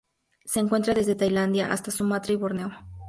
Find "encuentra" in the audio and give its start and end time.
0.59-0.95